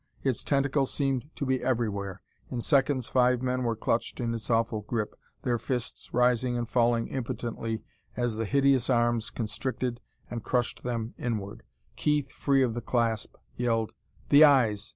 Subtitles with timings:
[0.23, 2.23] Its tentacles seemed to be everywhere.
[2.49, 7.05] In seconds five men were clutched in its awful grip, their fists rising and falling
[7.09, 7.83] impotently
[8.17, 11.61] as the hideous arms constricted and crushed them inward.
[11.97, 13.93] Keith, free of the clasp, yelled:
[14.29, 14.89] "The eyes!